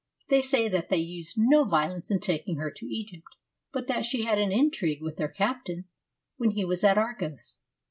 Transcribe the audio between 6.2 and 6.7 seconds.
when he